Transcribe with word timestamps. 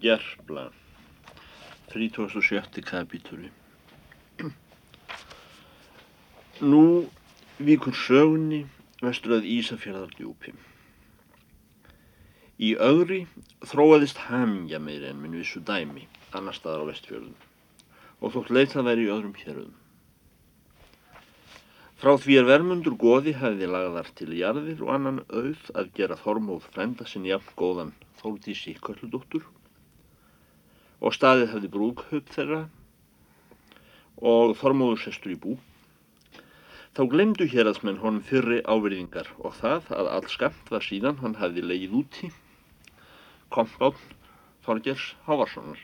Gerpla 0.00 0.70
37. 1.90 2.82
kapítúli 2.86 3.50
Nú 6.60 7.10
víkur 7.58 7.96
sögunni 7.98 8.60
vestur 9.02 9.34
að 9.40 9.48
Ísafjörðardjúpi. 9.50 10.54
Í 12.62 12.70
öðri 12.78 13.24
þróaðist 13.66 14.22
hamingja 14.28 14.78
meiri 14.78 15.10
en 15.10 15.18
minn 15.18 15.34
vissu 15.34 15.64
dæmi 15.66 16.06
annar 16.30 16.54
staðar 16.54 16.86
á 16.86 16.90
vestfjörðum 16.92 17.34
og 18.22 18.36
þótt 18.38 18.54
leitað 18.54 18.88
væri 18.92 19.10
í 19.10 19.12
öðrum 19.18 19.34
héröðum. 19.42 19.76
Frá 21.98 22.14
því 22.14 22.38
er 22.38 22.50
vermundur 22.54 22.94
goði 22.94 23.34
hefði 23.42 23.74
lagðar 23.74 24.14
til 24.14 24.30
jarðir 24.38 24.86
og 24.86 24.94
annan 24.94 25.24
auð 25.26 25.70
að 25.74 25.94
gera 25.98 26.22
þormóð 26.22 26.70
frenda 26.70 27.10
sinn 27.10 27.26
jafn 27.26 27.56
góðan 27.58 27.96
Þóldísi 28.22 28.78
Kölludóttur 28.78 29.46
og 30.98 31.14
staðið 31.14 31.52
hefði 31.54 31.70
brúkhaupp 31.74 32.30
þeirra 32.34 32.62
og 34.18 34.54
þormóður 34.58 35.02
sestur 35.04 35.34
í 35.34 35.38
bú. 35.38 35.56
Þá 36.96 37.02
glemdu 37.12 37.46
hér 37.46 37.68
að 37.70 37.78
smenn 37.78 38.00
honum 38.02 38.24
fyrri 38.26 38.58
áverðingar 38.66 39.28
og 39.38 39.54
það 39.60 39.92
að 39.94 40.08
all 40.16 40.26
skamt 40.32 40.72
var 40.74 40.82
síðan 40.82 41.20
hann 41.22 41.36
hefði 41.38 41.62
leið 41.62 41.94
úti, 42.00 42.32
kompátt 43.54 44.02
Þorgers 44.66 45.12
Hávarssonar. 45.28 45.78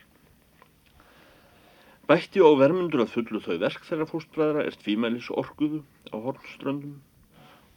Bætti 2.04 2.42
á 2.42 2.50
vermundur 2.60 3.04
að 3.04 3.14
fullu 3.14 3.40
þau 3.40 3.54
verk 3.62 3.86
þeirra 3.86 4.08
fóstbræðra 4.10 4.66
er 4.66 4.74
tvímælis 4.82 5.30
orguðu 5.32 5.80
á 6.12 6.16
hornströndum 6.20 6.98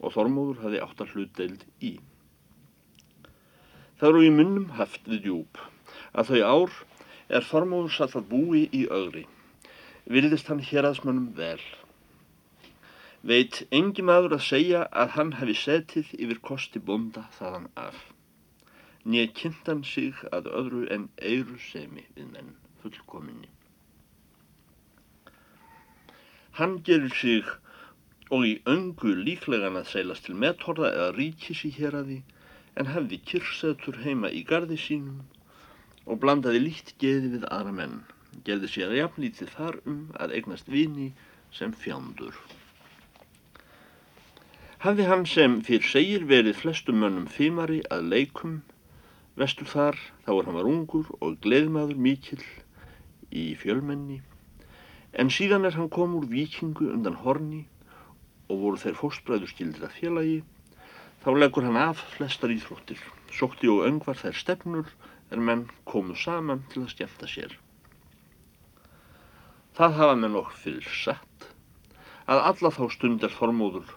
og 0.02 0.13
Þormóður 0.18 0.66
hafði 0.66 0.82
áttar 0.84 1.13
hlutdeild 1.13 1.63
í. 1.80 1.94
Það 4.02 4.10
eru 4.10 4.26
í 4.26 4.34
munnum 4.34 4.68
haft 4.82 5.08
við 5.08 5.24
djúb 5.30 5.62
að 6.18 6.34
þau 6.34 6.41
ár 6.44 6.76
er 7.27 7.44
Þormóður 7.44 7.94
satt 7.94 8.16
að 8.20 8.30
búi 8.31 8.62
í 8.71 8.85
ögri. 8.99 9.26
Vilðist 10.07 10.48
hann 10.52 10.63
hér 10.63 10.88
aðsmannum 10.88 11.34
vel. 11.35 11.62
Veit 13.27 13.63
engi 13.76 14.05
maður 14.05 14.38
að 14.38 14.46
segja 14.48 14.85
að 15.04 15.15
hann 15.18 15.34
hefði 15.40 15.57
setið 15.62 16.13
yfir 16.15 16.40
kosti 16.49 16.79
bonda 16.79 17.26
þaðan 17.37 17.68
af. 17.76 17.98
Nýja 19.04 19.32
kynntan 19.40 19.84
sig 19.87 20.15
að 20.32 20.49
öðru 20.60 20.85
en 20.93 21.10
eiru 21.20 21.57
semi 21.63 22.05
við 22.15 22.32
menn 22.32 22.55
fullkominni. 22.84 23.49
Hann 26.57 26.80
gerir 26.87 27.13
sig 27.13 27.48
og 28.34 28.43
í 28.48 28.55
öngu 28.68 29.13
líklegan 29.15 29.80
að 29.80 29.91
seilast 29.91 30.27
til 30.27 30.35
metorða 30.40 30.90
eða 30.96 31.12
ríkis 31.18 31.63
í 31.68 31.71
hér 31.76 31.99
að 31.99 32.12
því 32.12 32.20
en 32.77 32.91
hefði 32.93 33.20
kyrsetur 33.32 33.99
heima 34.04 34.32
í 34.32 34.43
gardi 34.48 34.77
sínum 34.80 35.21
og 36.08 36.22
blandaði 36.24 36.62
lít 36.63 36.94
geði 37.02 37.34
við 37.36 37.44
aðra 37.52 37.74
menn, 37.80 37.98
gerði 38.48 38.70
sér 38.72 38.96
jafnlítið 38.96 39.52
þar 39.55 39.77
um 39.91 40.00
að 40.24 40.34
eignast 40.38 40.72
vini 40.72 41.10
sem 41.54 41.74
fjándur. 41.76 42.38
Hafði 44.86 45.08
hann 45.10 45.26
sem 45.27 45.60
fyrir 45.68 45.88
segir 45.91 46.26
verið 46.30 46.60
flestum 46.62 47.02
mönnum 47.04 47.30
fimari 47.38 47.82
að 47.94 48.10
leikum, 48.14 48.58
vestur 49.36 49.70
þar 49.70 49.98
þá 50.26 50.32
er 50.38 50.49
hann 50.49 50.60
var 50.60 50.72
ungur 50.72 51.14
og 51.20 51.40
gleðmaður 51.46 52.02
mikill 52.08 52.44
í 53.34 53.48
fjölmenni, 53.60 54.21
en 55.14 55.34
síðan 55.34 55.68
er 55.68 55.76
hann 55.76 55.90
kom 55.94 56.16
úr 56.18 56.30
vikingu 56.32 56.92
undan 56.94 57.20
horni 57.26 57.66
og 58.48 58.62
voru 58.64 58.80
þeir 58.80 59.02
fóstbræður 59.02 59.52
skildir 59.52 59.90
að 59.90 59.98
félagi 59.98 60.38
Þá 61.27 61.34
leggur 61.36 61.66
hann 61.66 61.76
af 61.76 62.02
flestar 62.14 62.52
íþróttir, 62.54 62.99
sótti 63.36 63.68
og 63.68 63.82
öngvar 63.84 64.16
þær 64.16 64.36
stefnur 64.38 64.92
er 65.31 65.44
menn 65.50 65.68
komu 65.92 66.16
saman 66.16 66.64
til 66.72 66.84
að 66.86 66.94
skemmta 66.96 67.30
sér. 67.31 67.53
Það 69.78 69.97
hafa 70.02 70.18
menn 70.24 70.40
okkur 70.42 70.59
fyrir 70.66 70.92
sett 71.03 71.47
að 72.28 72.44
alla 72.50 72.74
þá 72.78 72.84
stundar 72.96 73.34
þormóður 73.40 73.96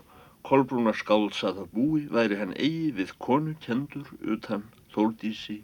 Kolbrúnar 0.49 0.97
skálsað 0.97 1.59
að 1.63 1.73
búi 1.77 2.05
væri 2.17 2.37
hann 2.41 2.53
eigi 2.57 2.93
við 2.99 3.11
konu 3.25 3.53
kendur 3.65 4.09
utan 4.35 4.63
þóldísi 4.95 5.59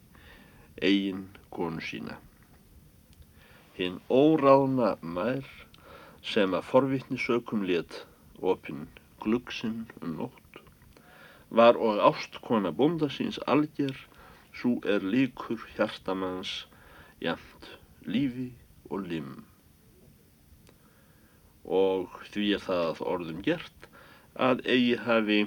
eigin 0.88 1.22
konu 1.56 1.80
sína. 1.86 2.18
Hinn 3.78 3.96
óráðna 4.12 4.90
mær 5.16 5.48
sem 6.32 6.54
að 6.58 6.68
forvittni 6.72 7.18
sökum 7.22 7.64
let 7.70 8.02
opinn 8.52 8.84
gluggsinn 9.24 9.86
um 10.02 10.12
nótt 10.20 10.60
var 11.60 11.80
og 11.88 12.02
ástkona 12.10 12.72
bóndasins 12.78 13.38
algjör, 13.46 13.96
svo 14.56 14.78
er 14.88 15.04
líkur 15.04 15.60
hjartamanns 15.76 16.66
jæmt 17.20 17.68
lífi 18.08 18.52
og 18.90 19.04
lim. 19.10 19.44
Og 21.64 22.12
því 22.30 22.46
er 22.56 22.62
það 22.64 23.02
orðum 23.12 23.42
gert 23.44 23.88
að 24.48 24.62
eigi 24.64 24.96
hafi 25.02 25.40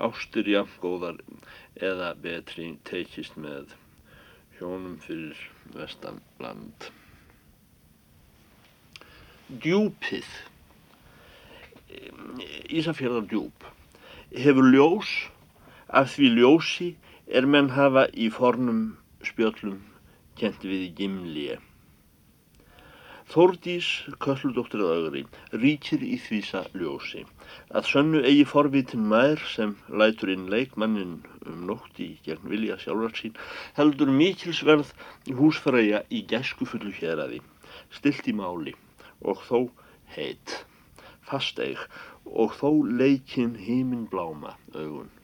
ástur 0.00 0.48
jæmt 0.48 0.78
góðar 0.80 1.18
eða 1.76 2.14
betri 2.22 2.70
teikist 2.88 3.36
með 3.36 3.74
hjónum 4.58 4.96
fyrir 5.02 5.40
vestanland. 5.74 6.88
Djúpið, 9.50 10.28
Ísafjörðar 12.70 13.24
djúp 13.26 13.64
hefur 14.30 14.68
ljós 14.70 15.10
af 15.90 16.12
því 16.14 16.28
ljósi 16.36 16.90
er 17.30 17.46
menn 17.46 17.68
hafa 17.76 18.08
í 18.10 18.26
fornum 18.34 18.78
spjöllum 19.22 19.78
kent 20.40 20.64
við 20.66 20.88
gimlið. 20.98 21.60
Þórdís, 23.30 23.88
kölludóttir 24.18 24.80
að 24.82 24.92
augri, 24.96 25.20
ríkir 25.54 26.02
í 26.02 26.16
þvísa 26.18 26.64
ljósi. 26.74 27.20
Að 27.70 27.86
sönnu 27.86 28.22
eigi 28.26 28.46
forvitin 28.52 29.04
mær 29.12 29.38
sem 29.52 29.76
lætur 30.02 30.32
inn 30.34 30.48
leikmannin 30.50 31.12
um 31.46 31.60
nótti 31.68 32.08
gegn 32.26 32.50
vilja 32.50 32.80
sjálfar 32.82 33.14
sín, 33.20 33.38
heldur 33.78 34.10
mikilsverð 34.16 34.90
húsfæraja 35.38 36.02
í 36.10 36.24
gæsku 36.34 36.66
fullu 36.72 36.90
hér 36.98 37.22
aði, 37.28 37.38
stilt 37.94 38.26
í 38.26 38.34
máli 38.34 38.74
og 39.22 39.46
þó 39.46 39.62
heit, 40.16 40.58
fasteig 41.30 41.86
og 42.26 42.58
þó 42.58 42.82
leikinn 42.82 43.54
híminn 43.62 44.08
bláma 44.10 44.56
augun. 44.74 45.19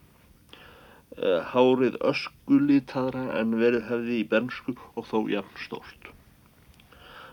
Eh, 1.17 1.41
hárið 1.49 1.95
öskulítara 2.05 3.23
en 3.39 3.55
verið 3.57 3.87
hefði 3.89 4.17
í 4.21 4.25
bernsku 4.33 4.75
og 4.93 5.05
þó 5.09 5.23
jafn 5.31 5.55
stórt. 5.63 6.09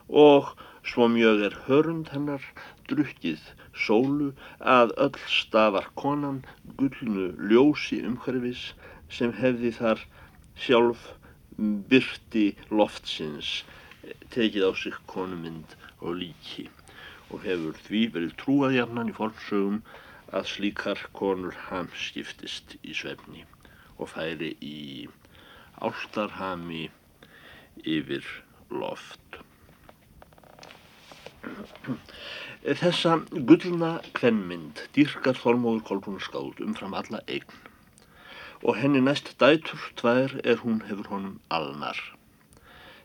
Og 0.08 0.54
svo 0.88 1.08
mjög 1.12 1.42
er 1.48 1.56
hörund 1.66 2.08
hennar 2.14 2.46
drukkið 2.88 3.42
sólu 3.86 4.30
að 4.76 4.94
öll 5.04 5.20
stafar 5.34 5.90
konan 6.00 6.40
gullnu 6.80 7.26
ljósi 7.52 8.00
umhverfis 8.08 8.62
sem 9.18 9.36
hefði 9.42 9.74
þar 9.76 10.06
sjálf 10.66 11.04
byrti 11.92 12.46
loftsins 12.72 13.50
tekið 14.32 14.64
á 14.64 14.72
sig 14.80 14.96
konumynd 15.12 15.76
og 16.00 16.22
líki 16.22 16.70
og 17.28 17.44
hefur 17.44 17.76
því 17.84 18.06
verið 18.16 18.38
trúað 18.40 18.78
jafnan 18.80 19.12
í 19.12 19.18
fornsögum 19.20 19.82
að 20.32 20.48
slíkar 20.54 21.04
konur 21.20 21.66
hamskiptist 21.68 22.78
í 22.80 22.96
svefni 22.96 23.44
og 23.98 24.10
færi 24.10 24.54
í 24.60 25.08
áltarhami 25.82 26.88
yfir 27.84 28.26
loft. 28.70 29.38
Þessa 32.64 33.18
gullna 33.50 33.90
kvennmynd 34.16 34.86
dýrkar 34.96 35.36
Þormóður 35.36 35.84
Kolbrúnar 35.90 36.24
skáld 36.24 36.62
umfram 36.64 36.96
alla 36.96 37.20
eign 37.28 37.60
og 38.64 38.78
henni 38.80 39.02
næst 39.04 39.34
dætur 39.40 39.82
tvær 40.00 40.38
er 40.40 40.62
hún 40.62 40.80
hefur 40.88 41.10
honum 41.12 41.40
alnar. 41.52 41.98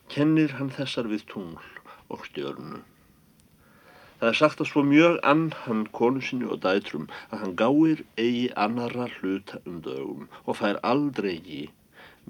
Kennir 0.09 0.55
hann 0.55 0.71
þessar 0.71 1.09
við 1.11 1.25
tungl 1.33 1.67
og 2.07 2.23
stjörnu 2.29 2.79
Það 4.19 4.29
er 4.29 4.35
sagt 4.35 4.59
að 4.59 4.67
svo 4.67 4.81
mjög 4.83 5.17
ann 5.31 5.45
hann 5.63 5.85
konu 5.95 6.21
sinni 6.27 6.47
og 6.51 6.59
dætrum 6.63 7.05
að 7.29 7.43
hann 7.43 7.53
gáir 7.61 8.01
eigi 8.19 8.49
annara 8.63 9.05
hluta 9.13 9.61
um 9.63 9.77
dögum 9.85 10.25
og 10.43 10.57
fær 10.59 10.79
aldrei 10.89 11.37
í 11.39 11.59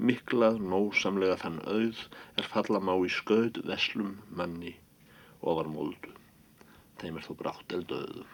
miklað 0.09 0.59
nósamlega 0.61 1.39
þann 1.41 1.57
auð 1.65 2.03
er 2.37 2.51
falla 2.53 2.83
má 2.85 2.93
í 2.93 3.09
skauð 3.15 3.57
veslum 3.71 4.13
manni 4.29 4.75
ofar 5.41 5.73
moldu. 5.73 6.13
Þeim 7.01 7.17
er 7.17 7.25
þó 7.25 7.33
brátt 7.41 7.77
eldauður. 7.79 8.29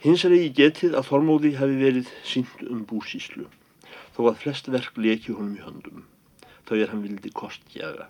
Hins 0.00 0.24
er 0.24 0.38
eigi 0.38 0.50
getið 0.56 0.96
að 0.96 1.08
Þormóði 1.10 1.56
hefði 1.60 1.80
verið 1.84 2.12
sínt 2.24 2.64
um 2.64 2.84
búsíslu 2.88 3.50
þó 4.16 4.30
að 4.30 4.38
flest 4.46 4.72
verk 4.72 4.96
leki 4.96 5.36
honum 5.36 5.58
í 5.60 5.64
höndum. 5.68 6.06
Þau 6.64 6.78
er 6.80 6.94
hann 6.94 7.04
vildi 7.04 7.36
kostjaga 7.36 8.08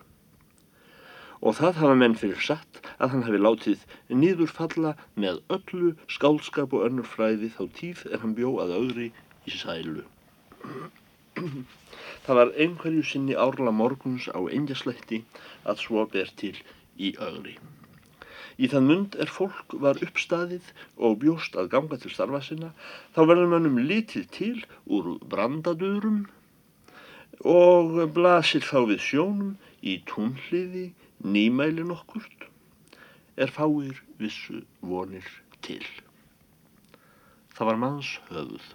og 1.40 1.56
það 1.58 1.80
hafa 1.80 1.96
menn 2.00 2.16
fyrir 2.20 2.42
satt 2.48 2.80
að 2.96 3.12
hann 3.14 3.24
hafi 3.26 3.40
látið 3.42 3.86
nýður 4.22 4.52
falla 4.58 4.92
með 5.14 5.40
öllu 5.56 5.92
skálskap 6.16 6.76
og 6.76 6.86
önnur 6.88 7.08
fræði 7.14 7.52
þá 7.56 7.62
tíð 7.78 8.04
er 8.10 8.22
hann 8.24 8.36
bjó 8.38 8.56
að 8.64 8.76
öðri 8.80 9.08
í 9.46 9.56
sælu. 9.56 10.04
Það 12.26 12.38
var 12.40 12.52
einhverju 12.64 13.02
sinni 13.06 13.36
árla 13.38 13.72
morguns 13.80 14.28
á 14.32 14.40
engjaslætti 14.58 15.22
að 15.68 15.82
svo 15.84 16.06
ber 16.12 16.30
til 16.40 16.54
í 16.96 17.12
ögri. 17.22 17.56
Í 18.56 18.70
þann 18.72 18.88
mund 18.88 19.16
er 19.20 19.28
fólk 19.28 19.74
var 19.84 20.00
uppstaðið 20.04 20.70
og 20.96 21.18
bjóst 21.20 21.58
að 21.60 21.68
ganga 21.74 21.98
til 22.00 22.12
starfa 22.14 22.40
sinna, 22.40 22.70
þá 23.12 23.20
verður 23.28 23.50
mannum 23.52 23.82
litið 23.84 24.30
til 24.32 24.56
úr 24.88 25.18
brandadurum 25.28 26.22
og 27.44 27.98
blasir 28.16 28.64
þá 28.64 28.78
við 28.88 29.02
sjónum 29.04 29.52
í 29.84 29.98
túnliði 30.08 30.86
nýmælin 31.24 31.92
okkurt, 31.94 32.48
er 33.36 33.52
fáir 33.52 34.00
vissu 34.18 34.62
vonir 34.80 35.26
til. 35.62 35.84
Það 37.56 37.70
var 37.70 37.80
manns 37.80 38.12
höfuð. 38.28 38.68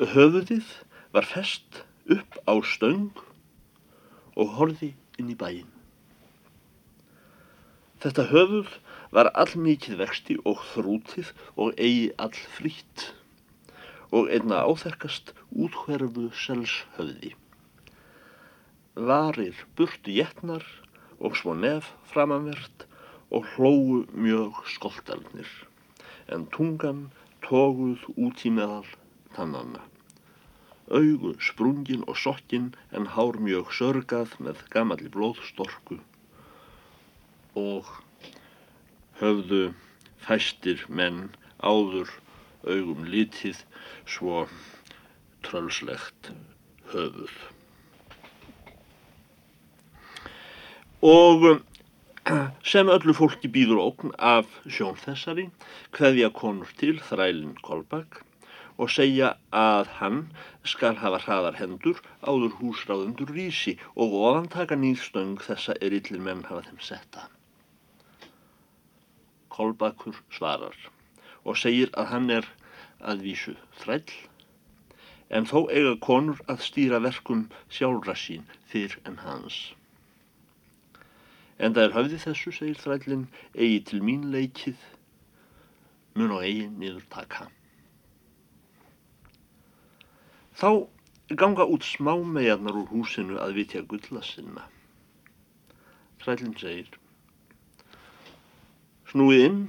Höfuðið 0.00 0.70
var 1.12 1.28
fest 1.28 1.82
upp 2.08 2.40
á 2.48 2.54
stöng 2.64 3.12
og 4.36 4.56
horði 4.56 4.94
inn 5.20 5.32
í 5.32 5.36
bæin. 5.36 5.68
Þetta 8.00 8.30
höfuð 8.30 8.76
var 9.12 9.28
allmikið 9.36 9.98
vexti 10.00 10.38
og 10.48 10.62
þrútið 10.72 11.34
og 11.60 11.74
eigi 11.76 12.08
all 12.16 12.36
frýtt 12.56 13.10
og 14.16 14.30
einna 14.32 14.62
áþerkast 14.64 15.34
úthverfu 15.52 16.30
selshöfði. 16.32 17.34
Varir 18.94 19.54
burtu 19.76 20.10
jætnar 20.10 20.64
og 21.20 21.36
svo 21.38 21.54
nef 21.54 21.92
framanvert 22.12 22.86
og 23.30 23.46
hlóu 23.54 24.06
mjög 24.10 24.64
skoltarnir 24.74 25.50
en 26.34 26.46
tungan 26.54 27.04
tóguð 27.46 28.02
út 28.16 28.42
í 28.46 28.50
meðal 28.54 28.88
tannanna. 29.36 29.82
Augu 30.90 31.36
sprungin 31.38 32.02
og 32.10 32.18
sokkin 32.18 32.72
en 32.90 33.06
hár 33.14 33.38
mjög 33.38 33.70
sörgað 33.78 34.34
með 34.42 34.64
gamalli 34.74 35.10
blóðstorku 35.14 36.00
og 37.62 37.92
höfðu 39.22 39.62
fæstir 40.26 40.82
menn 40.88 41.30
áður 41.62 42.10
augum 42.66 43.06
litið 43.14 43.62
svo 44.16 44.44
trölslegt 45.46 46.34
höfuð. 46.92 47.38
Og 51.00 51.62
sem 52.60 52.90
öllu 52.92 53.14
fólki 53.16 53.48
býður 53.48 53.78
ókn 53.80 54.10
af 54.20 54.50
sjón 54.68 54.98
þessari, 55.00 55.46
hveðja 55.96 56.28
konur 56.36 56.68
til 56.76 56.98
þrælinn 57.00 57.54
Kolbak 57.64 58.20
og 58.76 58.92
segja 58.92 59.30
að 59.56 59.88
hann 60.00 60.20
skal 60.72 60.98
hafa 61.00 61.22
hraðar 61.24 61.56
hendur 61.56 62.02
áður 62.20 62.58
húsráðendur 62.60 63.32
rísi 63.32 63.78
og 63.96 64.12
ofantaka 64.12 64.76
nýðstöng 64.76 65.40
þessa 65.46 65.78
er 65.80 65.96
illir 65.96 66.20
menn 66.28 66.44
hafa 66.50 66.66
þeim 66.68 66.84
setta. 66.84 67.26
Kolbakur 69.48 70.20
svarar 70.28 70.76
og 71.44 71.56
segir 71.56 71.88
að 71.96 72.12
hann 72.12 72.30
er 72.36 72.52
að 73.00 73.24
vísu 73.24 73.56
þræll 73.80 74.16
en 75.32 75.48
þó 75.48 75.64
eiga 75.72 75.96
konur 76.04 76.40
að 76.44 76.64
stýra 76.68 77.00
verkum 77.00 77.48
sjálfra 77.72 78.16
sín 78.16 78.48
fyrr 78.68 79.00
en 79.08 79.20
hans. 79.24 79.70
En 81.60 81.74
það 81.76 81.86
er 81.86 81.94
höfði 81.96 82.18
þessu, 82.22 82.52
segir 82.56 82.78
þrællin, 82.80 83.26
eigi 83.52 83.80
til 83.90 84.00
mín 84.04 84.30
leikið, 84.32 84.80
mun 86.16 86.32
og 86.38 86.44
eigi 86.46 86.70
niður 86.72 87.04
taka. 87.12 87.50
Þá 90.56 90.70
ganga 91.36 91.68
út 91.68 91.84
smá 91.84 92.14
megarnar 92.16 92.80
úr 92.80 92.88
húsinu 92.94 93.36
að 93.44 93.58
vitja 93.60 93.84
gulla 93.84 94.24
sinna. 94.24 94.64
Þrællin 96.24 96.56
segir, 96.60 96.96
snúið 99.12 99.44
inn, 99.44 99.62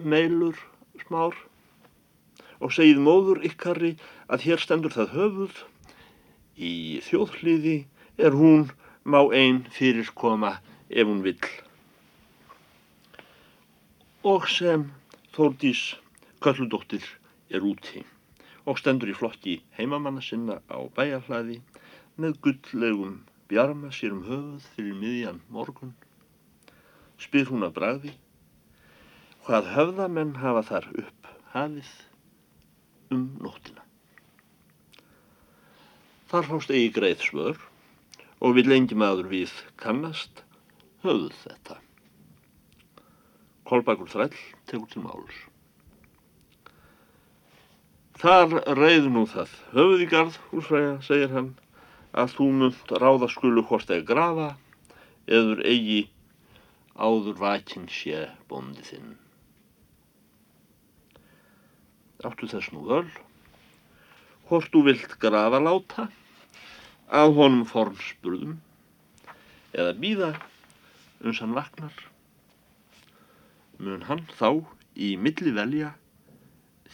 meilur, 0.00 0.58
smár 1.04 1.36
og 2.64 2.72
segið 2.72 3.04
móður 3.04 3.44
ykkari 3.44 3.94
að 4.32 4.48
hér 4.48 4.64
stendur 4.64 4.96
það 4.96 5.16
höfuð, 5.18 5.56
í 6.56 6.74
þjóðhliði 7.04 7.78
er 8.16 8.36
hún 8.38 8.70
má 9.04 9.20
einn 9.34 9.66
fyrir 9.74 10.08
koma 10.16 10.56
ef 10.90 11.06
hún 11.08 11.22
vill. 11.24 11.50
Og 14.24 14.48
sem 14.48 14.88
Þórdís 15.34 15.94
Kalludóttir 16.44 17.04
er 17.50 17.64
úti 17.64 18.04
og 18.64 18.78
stendur 18.80 19.10
í 19.12 19.16
flokki 19.16 19.58
heimamanna 19.76 20.22
sinna 20.24 20.60
á 20.72 20.78
bæjarhlaði 20.96 21.60
með 22.20 22.38
gulllegum 22.44 23.16
bjarma 23.50 23.90
sér 23.92 24.14
um 24.16 24.22
höfuð 24.28 24.68
fyrir 24.74 24.96
miðjan 25.00 25.40
morgun, 25.52 25.92
spyr 27.20 27.50
hún 27.50 27.66
að 27.66 27.74
bragði 27.78 28.14
hvað 29.44 29.72
höfðamenn 29.74 30.36
hafa 30.40 30.62
þar 30.70 30.88
upp 31.02 31.28
hafið 31.52 31.90
um 33.12 33.26
nóttina. 33.44 33.84
Þar 36.32 36.48
fást 36.48 36.72
eigi 36.72 36.94
greið 36.96 37.20
svör 37.28 37.60
og 38.40 38.56
vil 38.56 38.66
lengi 38.70 38.96
maður 38.98 39.28
við 39.34 39.52
kannast 39.80 40.44
höfð 41.04 41.34
þetta. 41.44 41.80
Kolbakur 43.68 44.08
þræll 44.08 44.38
tegur 44.68 44.88
til 44.92 45.04
máls. 45.04 45.36
Þar 48.20 48.54
reyð 48.78 49.10
nú 49.12 49.24
það 49.28 49.52
höfð 49.74 50.02
í 50.04 50.08
garð, 50.08 50.36
húsfræja, 50.52 50.94
segir 51.04 51.32
hann, 51.34 51.50
að 52.16 52.36
þú 52.36 52.46
munt 52.60 52.94
ráða 53.02 53.28
skulu 53.32 53.64
hvort 53.68 53.90
eða 53.90 54.06
grafa 54.08 54.48
eður 55.26 55.60
eigi 55.66 56.04
áður 56.94 57.36
vakinn 57.40 57.88
sé 57.90 58.28
bóndi 58.48 58.84
þinn. 58.86 59.14
Áttu 62.24 62.48
þess 62.48 62.72
nú 62.72 62.86
öll, 62.96 63.10
hvort 64.48 64.70
þú 64.72 64.84
vilt 64.88 65.18
grafa 65.20 65.60
láta, 65.60 66.08
að 67.12 67.34
honum 67.36 67.68
form 67.68 67.98
spurðum, 68.00 68.58
eða 69.74 69.96
býða 70.00 70.30
uns 71.24 71.40
hann 71.42 71.54
vaknar, 71.56 71.94
mun 73.78 74.04
hann 74.08 74.24
þá 74.38 74.64
í 74.94 75.14
milli 75.20 75.54
velja 75.56 75.94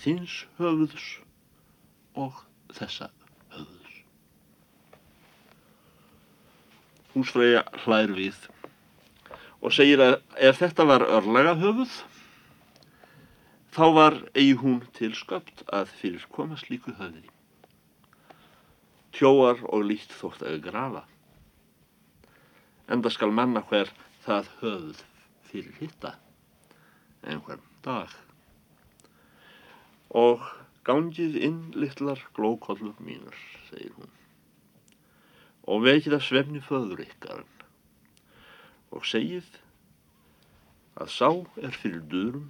þins 0.02 0.44
höfuðs 0.60 1.08
og 2.18 2.44
þessa 2.76 3.10
höfuðs. 3.52 3.98
Húsfreyja 7.14 7.66
hlær 7.84 8.14
við 8.16 8.46
og 9.60 9.74
segir 9.76 10.00
að 10.00 10.16
ef 10.40 10.62
þetta 10.62 10.86
var 10.88 11.04
örlega 11.18 11.58
höfuð, 11.60 11.98
Þá 13.70 13.84
var 13.94 14.16
eigi 14.34 14.56
hún 14.58 14.80
til 14.98 15.12
sköpt 15.14 15.60
að 15.70 15.92
fyrir 16.00 16.24
koma 16.34 16.56
slíku 16.58 16.90
höfði. 16.98 17.22
Tjóar 19.14 19.60
og 19.70 19.84
lít 19.86 20.10
þótt 20.10 20.42
að 20.42 20.56
grafa. 20.64 21.04
Enda 22.90 23.12
skal 23.14 23.30
manna 23.30 23.62
hver 23.68 23.92
það 24.24 24.50
höfð 24.60 25.04
fyrir 25.50 25.76
hitta 25.80 26.14
einhvern 27.22 27.62
dag. 27.84 28.12
Og 30.10 30.44
gangið 30.84 31.36
inn 31.46 31.60
litlar 31.76 32.20
glókollur 32.36 32.96
mínur, 33.04 33.36
segir 33.68 33.92
hún. 33.96 34.12
Og 35.70 35.84
vekið 35.86 36.16
að 36.16 36.26
svefni 36.26 36.62
föður 36.64 37.04
ykkar 37.04 37.44
og 38.90 39.04
segið 39.06 39.46
að 41.00 41.12
sá 41.14 41.28
er 41.62 41.76
fyrir 41.78 42.02
durum 42.10 42.48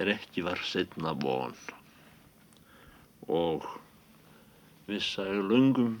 er 0.00 0.08
ekki 0.14 0.44
var 0.46 0.62
setna 0.64 1.12
von 1.20 1.52
og 3.28 3.66
vissaði 4.88 5.42
lungum 5.50 5.98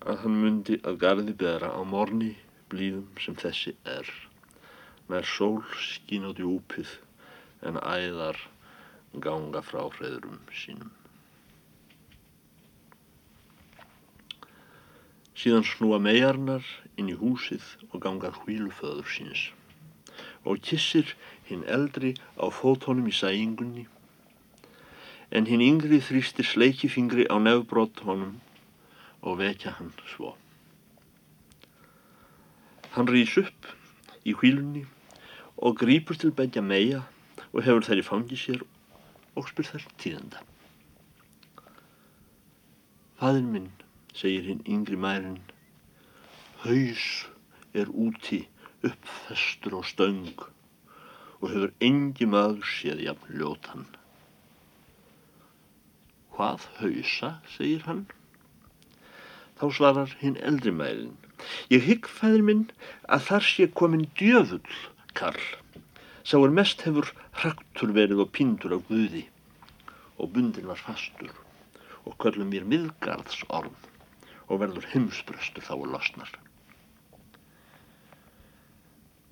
að 0.00 0.22
hann 0.22 0.40
myndi 0.40 0.80
að 0.88 0.98
gardi 1.04 1.36
bera 1.44 1.68
á 1.76 1.80
morni 1.84 2.32
blíðum 2.72 3.08
sem 3.22 3.36
þessi 3.38 3.74
er 3.86 4.10
með 5.10 5.26
sól 5.30 5.60
skín 5.78 6.26
á 6.26 6.30
djúpið 6.34 6.96
en 7.66 7.78
æðar 7.80 8.38
ganga 9.22 9.62
frá 9.64 9.84
hreðurum 9.96 10.40
sínum. 10.52 10.90
Síðan 15.36 15.66
snúa 15.68 15.98
megarnar 16.00 16.64
inn 16.96 17.12
í 17.12 17.16
húsið 17.20 17.64
og 17.90 18.00
gangað 18.04 18.40
hvíluföður 18.44 19.08
síns 19.12 19.50
og 20.46 20.62
kissir 20.64 21.12
hinn 21.48 21.64
eldri 21.76 22.14
á 22.40 22.46
fótónum 22.54 23.08
í 23.10 23.14
sæingunni, 23.14 23.84
en 25.34 25.48
hinn 25.50 25.64
yngri 25.64 25.98
þrýstir 26.08 26.46
sleikifingri 26.46 27.26
á 27.26 27.36
nefbrott 27.42 28.00
honum 28.06 28.38
og 29.26 29.40
vekja 29.42 29.74
hann 29.78 29.92
svo. 30.14 30.36
Hann 32.96 33.10
rýs 33.12 33.34
upp 33.36 33.66
í 34.24 34.32
hvílunni 34.32 34.86
og 35.60 35.74
grýpur 35.82 36.16
til 36.16 36.30
begja 36.36 36.62
meia 36.64 37.02
og 37.50 37.58
hefur 37.66 37.84
þær 37.84 38.00
í 38.00 38.04
fangi 38.06 38.38
sér 38.40 38.62
og 39.36 39.50
spyr 39.50 39.68
þær 39.68 39.84
tíðenda. 40.00 40.40
Fadir 43.20 43.44
minn, 43.44 43.68
segir 44.16 44.48
hinn 44.48 44.64
yngri 44.64 44.96
mærin, 44.96 45.42
haus 46.64 47.04
er 47.76 47.92
úti 47.92 48.46
uppfestur 48.80 49.76
á 49.76 49.82
stöng 49.92 50.32
og 51.42 51.48
hefur 51.52 51.76
engi 51.84 52.32
maður 52.32 52.64
séð 52.78 53.04
jafn 53.10 53.36
ljótan. 53.42 53.88
Hvað 56.32 56.64
hausa, 56.80 57.34
segir 57.58 57.84
hann. 57.84 58.06
Þá 59.56 59.66
svarar 59.72 60.12
hinn 60.20 60.36
eldri 60.44 60.72
mælin. 60.74 61.14
Ég 61.72 61.86
hygg, 61.88 62.08
fæðir 62.18 62.44
minn, 62.44 62.64
að 63.08 63.24
þar 63.28 63.46
sé 63.48 63.66
komin 63.80 64.04
djöfull, 64.18 64.76
Karl. 65.16 65.46
Sá 66.26 66.36
er 66.42 66.52
mest 66.52 66.82
hefur 66.84 67.12
hraktur 67.40 67.92
verið 67.96 68.24
og 68.24 68.32
pindur 68.36 68.74
á 68.76 68.78
Guði 68.88 69.26
og 70.16 70.32
bundin 70.34 70.66
var 70.66 70.80
fastur 70.80 71.30
og 72.08 72.16
köllum 72.22 72.50
mér 72.50 72.66
miðgarðs 72.66 73.44
orð 73.52 73.86
og 74.48 74.60
verður 74.62 74.88
heimsbröstur 74.92 75.64
þá 75.64 75.74
og 75.76 75.88
losnar. 75.92 76.32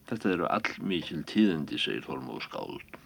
Þetta 0.08 0.34
eru 0.36 0.48
all 0.52 0.74
mikil 0.84 1.24
tíðindi, 1.26 1.80
segir 1.80 2.04
Þormóð 2.06 2.44
skáld 2.46 3.00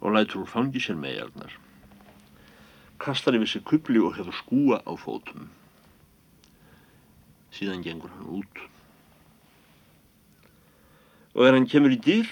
og 0.00 0.16
lætur 0.16 0.42
úr 0.42 0.50
fangi 0.50 0.82
sér 0.82 0.98
megarnar 1.00 1.54
kastar 2.98 3.36
yfir 3.36 3.50
sig 3.50 3.64
kubli 3.66 4.00
og 4.00 4.16
hefur 4.18 4.36
skúa 4.38 4.80
á 4.84 4.92
fótum. 4.98 5.48
Síðan 7.54 7.84
gengur 7.86 8.12
hann 8.14 8.30
út. 8.40 8.64
Og 11.34 11.46
er 11.46 11.56
hann 11.56 11.70
kemur 11.70 11.94
í 11.94 11.98
dýr, 11.98 12.28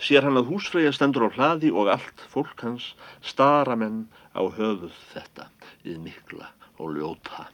sér 0.00 0.24
hann 0.24 0.38
að 0.40 0.50
húsfreyja 0.52 0.92
stendur 0.92 1.28
á 1.28 1.34
hlaði 1.36 1.72
og 1.72 1.92
allt 1.92 2.24
fólk 2.32 2.64
hans 2.64 2.94
stara 3.24 3.76
menn 3.76 4.06
á 4.36 4.44
höfuð 4.44 4.92
þetta 5.12 5.50
við 5.84 6.00
mikla 6.04 6.52
og 6.76 6.96
ljóta 6.96 7.48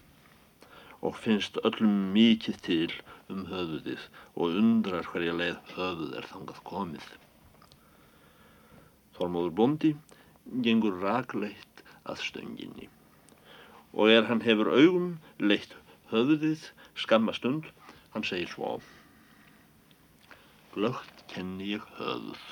og 1.02 1.16
finnst 1.18 1.58
öllum 1.66 2.12
mikið 2.14 2.58
til 2.62 2.92
um 3.32 3.42
höfuðið 3.50 4.02
og 4.38 4.58
undrar 4.60 5.08
hverja 5.10 5.34
leið 5.34 5.74
höfuð 5.74 6.14
er 6.18 6.28
þangað 6.30 6.62
komið. 6.68 7.06
Þormóður 9.18 9.54
bondi 9.58 9.92
gengur 10.62 11.00
ragleitt 11.02 11.71
að 12.09 12.25
stönginni. 12.26 12.88
Og 13.92 14.11
er 14.11 14.26
hann 14.30 14.42
hefur 14.47 14.73
augum 14.73 15.14
leitt 15.38 15.76
höfðið 16.12 16.71
skamma 16.99 17.35
stund 17.37 17.68
hann 18.12 18.26
segir 18.26 18.50
svo 18.52 18.76
glögt 20.73 21.25
kenni 21.28 21.75
ég 21.75 21.85
höfð 21.99 22.42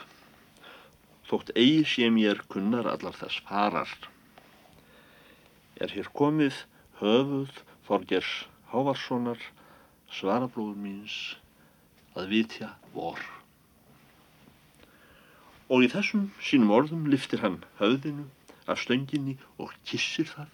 þótt 1.30 1.52
eigi 1.54 1.84
sé 1.86 2.08
mér 2.12 2.42
kunnar 2.52 2.88
allar 2.90 3.14
þess 3.16 3.40
farar. 3.46 3.90
Er 5.80 5.92
hér 5.94 6.10
komið 6.16 6.64
höfuð 7.00 7.60
Þorgers 7.86 8.32
Hávarssonar 8.72 9.40
svarablóður 10.10 10.80
míns 10.82 11.14
að 12.18 12.34
vitja 12.34 12.72
vor. 12.96 13.22
Og 15.70 15.86
í 15.86 15.90
þessum 15.92 16.28
sínum 16.42 16.74
orðum 16.74 17.06
liftir 17.12 17.44
hann 17.44 17.60
höfðinu 17.78 18.26
af 18.66 18.82
stönginni 18.82 19.36
og 19.58 19.72
kissir 19.88 20.28
það. 20.28 20.50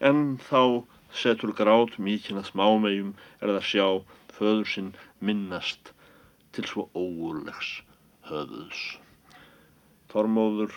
En 0.00 0.22
þá 0.48 0.84
setur 1.14 1.54
grát 1.56 1.98
mikinn 1.98 2.40
að 2.40 2.50
smámegjum 2.50 3.12
er 3.40 3.54
það 3.54 3.68
sjá 3.70 3.86
föður 4.36 4.70
sinn 4.72 4.90
minnast 5.20 5.92
til 6.56 6.66
svo 6.70 6.88
óurlegs 6.94 7.76
höfðus. 8.28 8.82
Þormóður, 10.10 10.74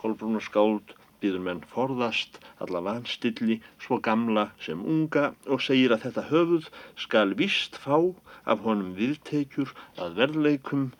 Kolbrúnar 0.00 0.44
skáld, 0.44 0.94
býður 1.22 1.42
menn 1.46 1.62
forðast 1.72 2.38
alla 2.62 2.82
vanstilli 2.86 3.56
svo 3.82 3.98
gamla 4.08 4.48
sem 4.66 4.82
unga 4.94 5.30
og 5.50 5.62
segir 5.66 5.94
að 5.94 6.06
þetta 6.06 6.24
höfuð 6.30 6.70
skal 7.06 7.34
vist 7.40 7.78
fá 7.82 7.96
af 8.52 8.64
honum 8.66 8.92
viðteikjur 8.98 9.72
að 10.02 10.18
verðleikum 10.20 10.90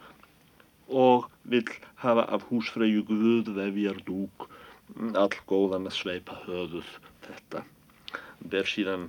og 0.88 1.30
vill 1.44 1.70
hafa 2.02 2.24
af 2.30 2.42
húsfreyju 2.50 3.04
guð 3.08 3.52
vefjar 3.56 4.02
dúk. 4.06 4.48
All 4.96 5.34
góðan 5.50 5.88
að 5.90 5.96
sveipa 5.98 6.36
höfuð 6.46 6.90
þetta. 7.26 7.64
Ber 8.40 8.68
síðan 8.70 9.08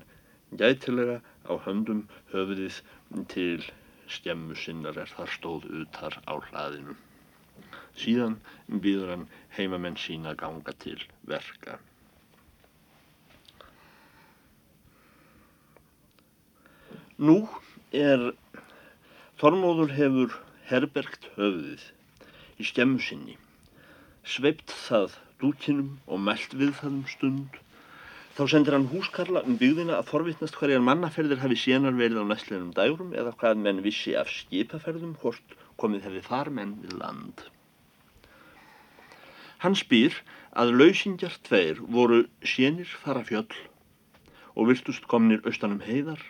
gætilega 0.58 1.20
á 1.46 1.54
höndum 1.66 2.08
höfuðið 2.34 2.82
til 3.30 3.62
skemmu 4.10 4.56
sinnar 4.56 4.98
er 4.98 5.12
þar 5.12 5.30
stóð 5.36 5.68
utar 5.82 6.18
á 6.26 6.34
hlaðinu. 6.50 6.96
Síðan 7.98 8.40
býður 8.68 9.14
hann 9.14 9.28
heimamenn 9.58 9.98
sína 9.98 10.34
ganga 10.38 10.74
til 10.82 11.00
verka. 11.30 11.78
Nú 17.18 17.48
er 17.92 18.32
Þormóður 19.38 19.92
hefur 19.94 20.36
herbergt 20.68 21.30
höfuðið 21.38 21.86
í 22.60 22.66
skemmu 22.68 23.00
sinni, 23.04 23.38
sveipt 24.28 24.74
það 24.88 25.16
dúkinum 25.42 25.98
og 26.08 26.22
meld 26.28 26.56
við 26.60 26.74
það 26.80 26.92
um 26.92 27.04
stund. 27.12 27.60
Þá 28.38 28.42
sendir 28.52 28.76
hann 28.76 28.90
húskarla 28.92 29.44
um 29.48 29.58
byggðina 29.58 29.98
að 29.98 30.10
forvittnast 30.12 30.58
hverjar 30.60 30.84
mannaferðir 30.86 31.42
hafi 31.42 31.58
sénar 31.58 31.96
verið 31.98 32.22
á 32.22 32.30
næstleginum 32.30 32.74
dægurum 32.78 33.14
eða 33.18 33.34
hvað 33.40 33.62
menn 33.64 33.84
vissi 33.86 34.14
af 34.20 34.30
skipaferðum 34.34 35.16
hvort 35.22 35.56
komið 35.82 36.10
hefði 36.10 36.24
þar 36.28 36.52
menn 36.60 36.76
við 36.84 36.98
land. 37.00 37.46
Hann 39.64 39.78
spýr 39.78 40.20
að 40.54 40.76
lausingjar 40.78 41.38
tveir 41.48 41.82
voru 41.82 42.26
sénir 42.46 42.90
fara 43.06 43.24
fjöll 43.26 43.50
og 44.58 44.70
virtust 44.70 45.06
komnir 45.10 45.42
austanum 45.46 45.82
heiðar 45.86 46.22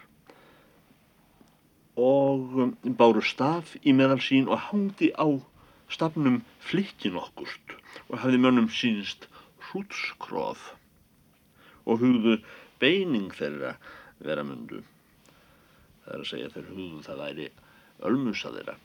og 1.98 2.58
um, 2.62 2.74
báru 2.98 3.24
staf 3.26 3.74
í 3.82 3.94
meðal 3.98 4.22
sín 4.22 4.46
og 4.52 4.62
hangdi 4.70 5.10
á 5.18 5.26
stafnum 5.90 6.44
flikkin 6.62 7.18
okkust 7.18 7.74
og 8.08 8.20
hafði 8.22 8.42
mönnum 8.44 8.70
sínst 8.70 9.26
hrútskróf 9.70 10.74
og 11.88 12.04
hugðu 12.04 12.38
beining 12.82 13.34
þeirra 13.34 13.74
vera 14.22 14.46
mundu. 14.46 14.84
Það 16.06 16.14
er 16.14 16.22
að 16.22 16.30
segja 16.32 16.54
þeir 16.54 16.70
hugðu 16.76 17.04
það 17.08 17.24
væri 17.24 17.50
ölmusa 18.08 18.54
þeirra. 18.54 18.78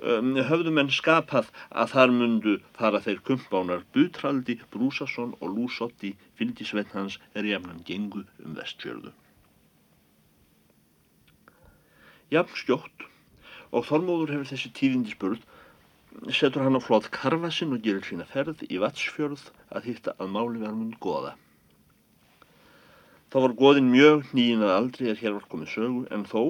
Um, 0.00 0.32
höfðu 0.48 0.72
menn 0.72 0.94
skapað 0.94 1.50
að 1.74 1.94
þar 1.96 2.14
mundu 2.14 2.54
fara 2.78 3.02
þeir 3.04 3.18
kumpánar 3.26 3.82
Butraldi, 3.92 4.60
Brúsasson 4.72 5.34
og 5.40 5.56
Lúsotti 5.56 6.14
fylgisvenn 6.38 6.94
hans 6.94 7.18
er 7.34 7.50
jafnan 7.50 7.82
gengu 7.88 8.22
um 8.44 8.54
vestfjörðu 8.56 9.12
jafn 12.32 12.60
skjótt 12.60 13.06
og 13.72 13.84
Þormóður 13.88 14.34
hefur 14.34 14.50
þessi 14.50 14.70
tíðindi 14.76 15.14
spurð 15.14 15.44
setur 16.34 16.64
hann 16.64 16.76
á 16.76 16.82
flót 16.82 17.08
karfasinn 17.14 17.74
og 17.76 17.84
gerir 17.84 18.04
sína 18.04 18.26
ferð 18.28 18.64
í 18.68 18.80
Vatsfjörð 18.82 19.44
að 19.72 19.88
hitta 19.90 20.14
að 20.18 20.32
máli 20.34 20.62
verðmund 20.62 20.98
goða. 21.04 21.34
Þá 23.28 23.36
var 23.44 23.54
goðin 23.60 23.90
mjög 23.92 24.30
nýjinn 24.36 24.64
að 24.64 24.74
aldrei 24.74 25.08
er 25.12 25.20
hér 25.20 25.36
var 25.36 25.48
komið 25.52 25.72
sögu 25.74 26.04
en 26.16 26.24
þó 26.28 26.42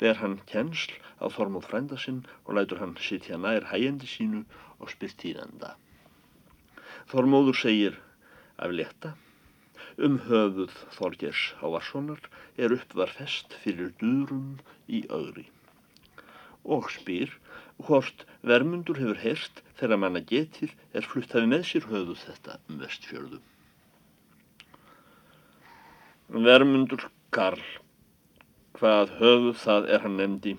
ber 0.00 0.20
hann 0.20 0.38
kennsl 0.50 0.96
á 1.20 1.28
Þormóð 1.32 1.68
frænda 1.68 1.98
sinn 2.00 2.22
og 2.44 2.56
lætur 2.56 2.80
hann 2.80 2.96
sitja 3.00 3.36
nær 3.40 3.68
hægjendi 3.70 4.08
sínu 4.08 4.44
og 4.80 4.92
spyrt 4.92 5.18
tíðenda. 5.20 5.74
Þormóður 7.12 7.60
segir 7.60 8.00
af 8.56 8.72
leta 8.72 9.12
um 10.00 10.16
höfuð 10.26 10.72
Þorgers 10.96 11.42
Hávarssonar 11.60 12.24
er 12.56 12.74
uppvar 12.76 13.10
fest 13.18 13.54
fyrir 13.64 13.92
durum 14.00 14.58
í 14.86 15.04
ögri 15.18 15.48
og 16.64 16.90
spyr 16.92 17.32
hvort 17.86 18.24
vermundur 18.50 19.00
hefur 19.00 19.20
heyrst 19.20 19.62
þegar 19.80 20.00
manna 20.00 20.22
getir 20.32 20.72
er 20.94 21.08
flutt 21.08 21.34
hafi 21.36 21.50
með 21.50 21.66
sér 21.70 21.88
höfuð 21.90 22.22
þetta 22.26 22.58
um 22.70 22.78
vestfjörðu. 22.80 23.40
Vermundur 26.46 27.08
Karl, 27.34 27.64
hvað 28.78 29.12
höfuð 29.18 29.58
það 29.64 29.90
er 29.96 30.06
hann 30.06 30.16
nefndi, 30.20 30.54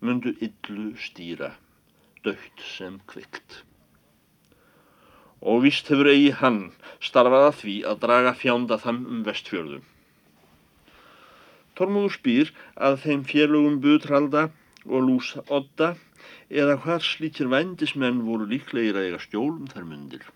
mundu 0.00 0.34
illu 0.48 0.90
stýra, 0.98 1.54
dögt 2.24 2.66
sem 2.74 2.98
kvikt 3.06 3.62
og 5.44 5.60
vist 5.60 5.90
hefur 5.92 6.08
eigi 6.08 6.30
hann 6.40 6.60
starfað 7.04 7.50
að 7.50 7.56
því 7.58 7.74
að 7.90 7.98
draga 8.00 8.30
fjánda 8.40 8.78
þann 8.80 9.02
um 9.04 9.18
vestfjörðum. 9.26 9.82
Tormóður 11.78 12.14
spýr 12.16 12.52
að 12.88 13.00
þeim 13.04 13.24
félögum 13.30 13.80
Butralda 13.84 14.44
og 14.84 15.06
Lúsa 15.08 15.42
Odda 15.58 15.94
eða 16.62 16.76
hvað 16.84 17.06
slíkir 17.08 17.50
vændismenn 17.52 18.22
voru 18.28 18.46
líklegir 18.50 18.98
að 18.98 19.08
eiga 19.08 19.20
stjólum 19.24 19.66
þær 19.72 19.88
myndir. 19.90 20.26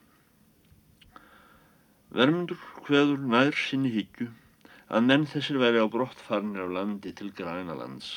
Vermundur 2.19 2.61
hveður 2.89 3.25
nær 3.35 3.57
sinni 3.63 3.93
higgju 3.95 4.31
að 4.89 5.09
menn 5.11 5.27
þessir 5.29 5.61
veri 5.61 5.83
á 5.85 5.87
brottfarnir 5.93 6.65
af 6.65 6.75
landi 6.75 7.13
til 7.13 7.29
Grænalands. 7.37 8.13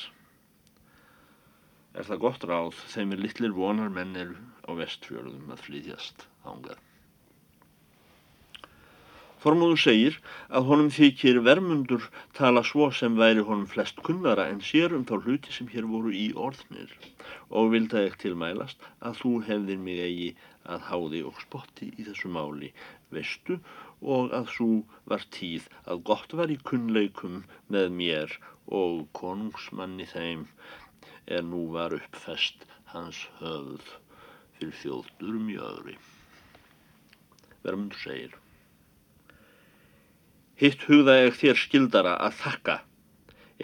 Er 1.91 2.07
það 2.07 2.21
gott 2.23 2.45
ráð 2.47 2.77
þeim 2.93 3.11
er 3.11 3.25
litlir 3.25 3.57
vonar 3.57 3.91
menn 3.91 4.15
eru 4.15 4.37
á 4.63 4.71
vestfjörðum 4.79 5.51
að 5.51 5.65
flytjast 5.67 6.25
ángað. 6.47 6.79
Þormóður 9.41 9.79
segir 9.81 10.17
að 10.53 10.67
honum 10.69 10.89
þykir 10.93 11.39
vermundur 11.45 12.03
tala 12.37 12.61
svo 12.69 12.91
sem 12.93 13.15
væri 13.17 13.41
honum 13.47 13.69
flest 13.71 14.01
kunnara 14.05 14.43
en 14.51 14.59
sér 14.67 14.93
um 14.97 15.05
þá 15.09 15.15
hluti 15.23 15.53
sem 15.55 15.69
hér 15.71 15.87
voru 15.89 16.11
í 16.13 16.27
orðnir 16.47 16.91
og 17.49 17.71
vilda 17.73 18.03
ekki 18.05 18.19
tilmælast 18.25 18.85
að 19.09 19.17
þú 19.21 19.31
hefðir 19.47 19.79
mig 19.85 20.01
eigi 20.05 20.27
að 20.75 20.85
háði 20.89 21.21
og 21.29 21.39
spotti 21.41 21.87
í 21.97 22.05
þessu 22.05 22.29
máli, 22.35 22.69
veistu, 23.09 23.57
og 24.01 24.29
að 24.37 24.51
svo 24.57 24.69
var 25.09 25.25
tíð 25.37 25.65
að 25.89 26.03
gott 26.11 26.37
var 26.37 26.53
í 26.53 26.59
kunnleikum 26.69 27.41
með 27.73 27.89
mér 27.97 28.37
og 28.81 29.07
konungsmanni 29.17 30.05
þeim 30.13 30.45
er 31.25 31.41
nú 31.49 31.63
var 31.73 31.97
uppfest 31.97 32.69
hans 32.93 33.25
höfð 33.41 33.89
fyrir 34.59 34.77
þjóðdur 34.83 35.41
mjögri. 35.49 35.97
Vermundur 37.65 38.05
segir 38.05 38.37
Hitt 40.61 40.83
hugða 40.85 41.15
ég 41.17 41.37
þér 41.39 41.57
skildara 41.57 42.11
að 42.21 42.35
þakka, 42.37 42.73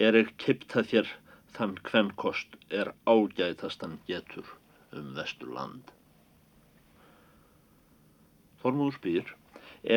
er 0.02 0.16
ekki 0.18 0.32
kiptað 0.44 0.86
þér 0.92 1.10
þann 1.54 1.76
hvem 1.86 2.08
kost 2.18 2.56
er 2.74 2.88
ágæðtastan 3.06 3.92
getur 4.08 4.48
um 4.98 5.12
vesturland. 5.14 5.92
Þormúður 8.64 8.96
spyr, 8.96 9.30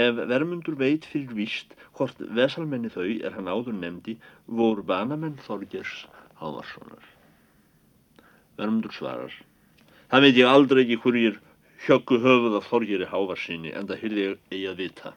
ef 0.02 0.22
vermundur 0.30 0.78
veit 0.78 1.08
fyrir 1.10 1.34
víst 1.40 1.74
hvort 1.98 2.22
vesalmenni 2.42 2.94
þau 2.94 3.08
er 3.10 3.34
hann 3.40 3.50
áður 3.50 3.80
nefndi 3.80 4.16
voru 4.62 4.86
banamenn 4.94 5.42
Þorgers 5.48 6.04
Hávarssonar. 6.44 7.10
Vermundur 8.62 8.94
svarar, 8.94 9.34
það 10.14 10.28
veit 10.28 10.38
ég 10.44 10.54
aldrei 10.54 10.84
ekki 10.86 11.02
hverjir 11.08 11.42
hjöggu 11.88 12.22
höfuð 12.22 12.62
af 12.62 12.70
Þorgeri 12.70 13.10
Hávarsinni 13.10 13.74
en 13.74 13.90
það 13.90 14.06
hyrði 14.06 14.30
ég 14.30 14.70
að 14.76 14.86
vita 14.86 15.16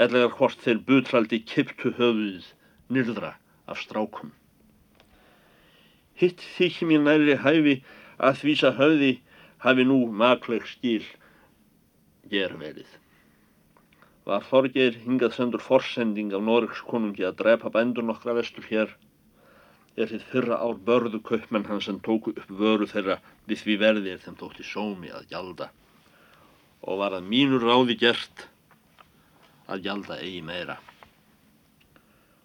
ellegar 0.00 0.34
hvort 0.38 0.62
þeir 0.64 0.82
butraldi 0.88 1.40
kiptu 1.52 1.92
höfuð 1.98 2.46
nyrðra 2.90 3.34
af 3.70 3.82
strákum. 3.82 4.32
Hitt 6.20 6.40
þykir 6.56 6.90
mér 6.90 7.04
næri 7.06 7.36
hæfi 7.44 7.76
að 8.18 8.40
þvísa 8.42 8.72
höfði 8.78 9.12
hafi 9.64 9.86
nú 9.88 10.00
makleg 10.22 10.66
skil 10.68 11.04
gerverið. 12.32 12.88
Var 14.28 14.44
Þorgeir 14.46 14.98
hingað 15.04 15.36
sendur 15.36 15.62
forsending 15.64 16.34
af 16.36 16.44
Norrks 16.44 16.82
konungi 16.88 17.24
að 17.26 17.38
drepa 17.40 17.72
bændur 17.72 18.06
nokkra 18.06 18.36
vestur 18.36 18.66
hér 18.68 18.92
er 19.96 20.10
þið 20.12 20.26
fyrra 20.32 20.60
ár 20.62 20.78
börðu 20.86 21.20
kaupmenn 21.26 21.66
hans 21.68 21.88
sem 21.88 21.98
tóku 22.04 22.32
upp 22.36 22.52
vöru 22.60 22.86
þeirra 22.88 23.18
við 23.48 23.64
því 23.64 23.76
verðir 23.82 24.22
þeim 24.22 24.36
þótti 24.40 24.66
sómi 24.66 25.10
að 25.12 25.26
gjalda 25.32 25.70
og 26.80 27.00
var 27.02 27.16
að 27.16 27.26
mínu 27.32 27.58
ráði 27.60 27.96
gert 28.00 28.46
að 29.70 29.84
gjalda 29.86 30.18
eigi 30.20 30.42
meira. 30.44 30.76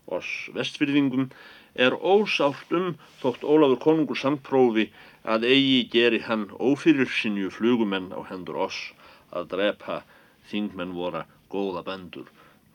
Oss 0.05 0.49
vestfyrðingum 0.53 1.29
er 1.75 1.95
ósátt 1.97 2.71
um 2.77 2.93
þótt 3.21 3.43
Ólafur 3.43 3.81
konungur 3.83 4.19
samprófi 4.19 4.89
að 5.25 5.47
eigi 5.49 5.79
geri 5.91 6.21
hann 6.27 6.47
ófyrir 6.61 7.09
sinju 7.09 7.49
flugumenn 7.51 8.13
á 8.13 8.21
hendur 8.29 8.61
oss 8.67 8.91
að 9.33 9.49
drepa 9.55 10.03
þingmenn 10.51 10.93
voru 10.95 11.25
góða 11.49 11.81
bendur 11.87 12.29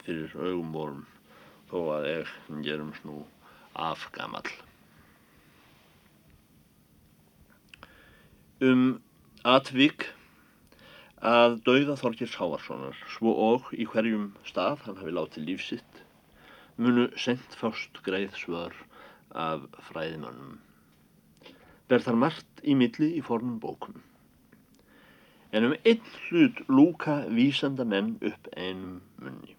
fyrir 0.04 0.34
augum 0.34 0.74
vorum 0.74 1.06
þó 1.70 1.78
að 1.96 2.08
ég 2.10 2.34
gerum 2.66 2.90
snú 2.98 3.22
afgamall. 3.78 4.50
Um 8.60 8.98
atvík 9.46 10.10
að 11.20 11.58
dauða 11.66 11.98
Þorgils 12.00 12.34
Hávarssonar 12.40 12.96
svo 13.12 13.32
og 13.52 13.72
í 13.76 13.84
hverjum 13.84 14.30
stað 14.48 14.86
hann 14.86 14.96
hafi 14.96 15.12
látið 15.12 15.48
lífsitt 15.50 15.98
munu 16.80 17.10
sendt 17.20 17.56
fást 17.60 18.00
greið 18.06 18.32
svör 18.40 18.72
af 19.36 19.66
fræðimannum. 19.90 20.56
Ber 21.88 22.00
þar 22.00 22.16
margt 22.22 22.62
í 22.64 22.72
milli 22.74 23.10
í 23.18 23.20
formum 23.20 23.58
bókum. 23.60 24.00
En 25.52 25.66
um 25.68 25.74
einn 25.84 26.00
hlut 26.30 26.62
lúka 26.68 27.26
vísanda 27.28 27.84
menn 27.84 28.14
upp 28.24 28.48
einum 28.56 29.02
munni. 29.20 29.56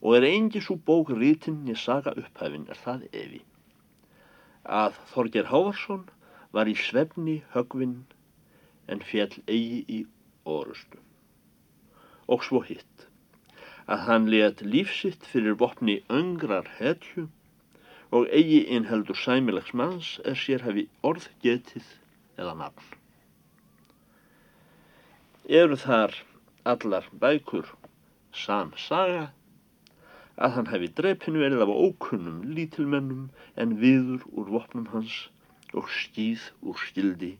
Og 0.00 0.16
er 0.16 0.28
eingi 0.30 0.62
svo 0.64 0.78
bók 0.80 1.12
rítinn 1.12 1.68
í 1.68 1.76
saga 1.76 2.14
upphæfin 2.16 2.68
er 2.72 2.80
það 2.80 3.04
evi. 3.12 3.42
Að 4.64 4.96
Þorger 5.12 5.50
Hávarsson 5.52 6.08
var 6.56 6.70
í 6.72 6.76
svefni 6.78 7.42
högvinn 7.52 8.04
en 8.88 9.02
fjall 9.10 9.34
eigi 9.46 9.80
í 9.88 10.00
orustu. 10.44 11.00
Og 12.28 12.44
svo 12.46 12.62
hitt, 12.64 13.06
að 13.86 14.04
hann 14.08 14.28
let 14.32 14.62
lífsitt 14.64 15.26
fyrir 15.28 15.58
vopni 15.60 15.98
öngrar 16.08 16.68
hetju 16.78 17.28
og 18.14 18.28
eigi 18.38 18.62
innheldur 18.76 19.18
sæmilegs 19.18 19.72
manns 19.80 20.10
er 20.24 20.38
sér 20.38 20.64
hafi 20.66 20.86
orð 21.02 21.28
getið 21.44 21.88
eða 22.40 22.54
nafn. 22.60 22.92
Eru 25.60 25.76
þar 25.76 26.14
allar 26.74 27.08
bækur 27.20 27.68
samsaga 28.44 29.26
að 30.36 30.54
hann 30.56 30.70
hefi 30.72 30.88
dreipinu 31.00 31.42
verið 31.42 31.64
af 31.66 31.72
ókunnum 31.74 32.40
lítilmennum 32.56 33.26
en 33.60 33.76
viður 33.82 34.24
úr 34.32 34.48
vopnum 34.56 34.88
hans 34.94 35.18
og 35.74 35.90
stíð 35.92 36.48
úr 36.62 36.80
skildi 36.80 37.34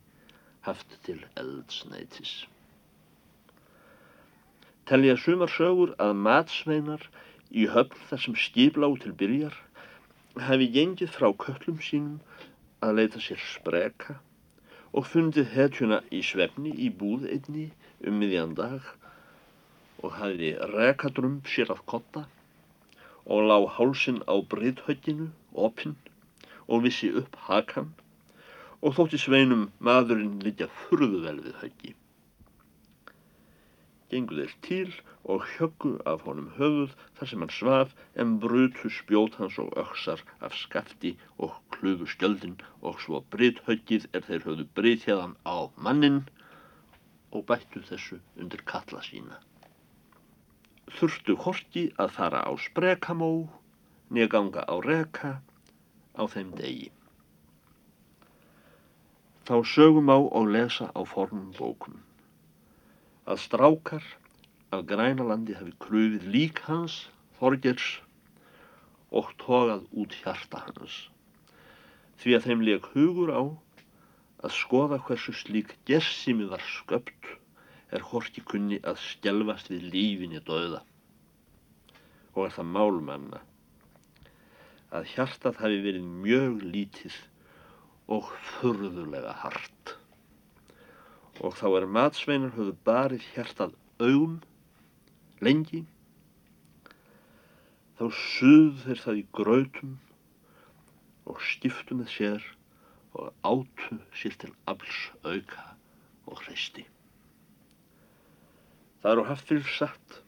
haft 0.65 0.97
til 1.05 1.21
eldsneitis. 1.39 2.33
Telja 4.89 5.15
sumar 5.17 5.49
sögur 5.49 5.95
að 6.01 6.11
matsveinar 6.27 7.07
í 7.49 7.65
höfn 7.73 8.03
þar 8.09 8.21
sem 8.25 8.35
skiplá 8.45 8.89
til 9.01 9.13
byrjar 9.21 9.55
hafi 10.49 10.67
gengið 10.75 11.13
frá 11.15 11.31
köllum 11.45 11.79
sínum 11.87 12.19
að 12.85 12.97
leita 12.99 13.21
sér 13.23 13.41
spreka 13.53 14.19
og 14.95 15.07
fundið 15.11 15.49
hetjuna 15.55 16.01
í 16.17 16.21
svefni 16.29 16.73
í 16.85 16.91
búð 17.01 17.25
einni 17.31 17.65
um 18.05 18.19
miðjan 18.21 18.53
dag 18.59 18.93
og 20.03 20.17
hafi 20.19 20.53
rekadrömb 20.75 21.49
sér 21.55 21.73
að 21.73 21.83
kotta 21.91 22.25
og 23.25 23.47
lág 23.49 23.65
hálsin 23.77 24.21
á 24.29 24.35
bryðhögginu, 24.53 25.31
opinn 25.67 25.95
og 26.67 26.83
vissi 26.85 27.09
upp 27.21 27.39
hakan 27.47 27.93
og 28.85 28.93
þótti 28.93 29.17
sveinum 29.17 29.69
maðurinn 29.81 30.41
liggja 30.45 30.67
furðu 30.85 31.23
vel 31.23 31.39
við 31.41 31.55
höggi. 31.63 31.93
Gengu 34.13 34.35
þeir 34.37 34.51
til 34.67 34.91
og 35.33 35.47
hjöggu 35.55 35.95
af 36.11 36.21
honum 36.27 36.51
höfuð 36.59 36.91
þar 37.17 37.29
sem 37.31 37.41
hann 37.43 37.53
svaf 37.55 37.95
en 38.21 38.35
brutu 38.43 38.91
spjót 38.93 39.39
hans 39.39 39.57
og 39.63 39.73
öksar 39.81 40.21
af 40.45 40.53
skafti 40.59 41.15
og 41.41 41.55
kluðu 41.73 42.05
skjöldin 42.13 42.59
og 42.85 43.01
svo 43.01 43.23
brythöggið 43.33 44.05
er 44.13 44.27
þeir 44.27 44.45
höfðu 44.45 44.67
brythjaðan 44.77 45.33
á 45.49 45.57
mannin 45.87 46.21
og 47.33 47.47
bættu 47.49 47.81
þessu 47.89 48.19
undir 48.37 48.61
kalla 48.69 49.01
sína. 49.07 49.41
Þurftu 50.99 51.39
horki 51.41 51.87
að 51.97 52.13
fara 52.19 52.45
á 52.45 52.53
sprekamó, 52.61 53.31
nýganga 54.13 54.61
á 54.69 54.75
reka 54.85 55.39
á 56.13 56.23
þeim 56.29 56.53
degi. 56.61 56.91
Þá 59.45 59.59
sögum 59.69 60.07
á 60.09 60.17
og 60.17 60.47
lesa 60.49 60.87
á 60.97 61.05
formum 61.05 61.51
bókum. 61.53 61.99
Að 63.29 63.43
strákar 63.43 64.05
af 64.73 64.87
grænalandi 64.89 65.53
hafi 65.53 65.73
krufið 65.85 66.25
lík 66.33 66.63
hans, 66.65 66.95
Þorgers, 67.37 67.85
og 69.13 69.29
tógað 69.43 69.85
út 69.93 70.15
hjarta 70.23 70.63
hans. 70.65 70.95
Því 72.17 72.33
að 72.37 72.47
þeim 72.47 72.65
leik 72.65 72.89
hugur 72.95 73.33
á 73.37 73.43
að 73.45 74.55
skoða 74.57 74.97
hversu 75.05 75.35
slík 75.37 75.75
gersimi 75.85 76.49
var 76.49 76.65
sköpt 76.65 77.29
er 77.93 78.07
horki 78.09 78.41
kunni 78.41 78.81
að 78.81 78.97
skjelvast 79.03 79.69
við 79.69 79.85
lífinni 79.93 80.41
döða. 80.49 80.81
Og 82.33 82.47
er 82.47 82.57
það 82.57 82.73
málmanna 82.73 83.45
að 84.95 85.07
hjartað 85.13 85.61
hafi 85.61 85.79
verið 85.85 86.11
mjög 86.25 86.61
lítið 86.65 87.21
og 88.11 88.29
furðulega 88.57 89.33
hart. 89.41 89.95
Og 91.41 91.55
þá 91.57 91.67
er 91.81 91.87
matsveinar 91.89 92.53
höfðu 92.55 92.75
barið 92.87 93.25
hjertað 93.33 93.75
augum, 93.99 94.39
lengi, 95.43 95.83
þá 97.99 98.05
suð 98.11 98.83
þeir 98.85 99.01
það 99.03 99.21
í 99.21 99.23
grautum 99.39 99.95
og 101.25 101.41
skiptu 101.41 101.97
með 101.97 102.11
sér 102.13 102.49
og 103.15 103.31
átu 103.47 103.99
sér 104.19 104.35
til 104.41 104.51
afls 104.69 104.99
auka 105.23 105.71
og 106.27 106.43
hreisti. 106.43 106.85
Það 109.01 109.11
eru 109.11 109.25
haft 109.29 109.49
fyrir 109.49 109.73
satt 109.77 110.21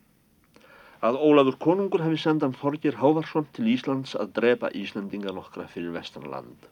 að 1.08 1.20
Ólafur 1.22 1.60
konungur 1.62 2.02
hefði 2.02 2.20
sendað 2.24 2.58
Þorgir 2.62 2.98
Hávarsson 2.98 3.46
til 3.54 3.68
Íslands 3.70 4.16
að 4.18 4.34
drepa 4.40 4.72
Íslandinga 4.74 5.34
nokkra 5.36 5.68
fyrir 5.70 5.94
vestanland 5.94 6.66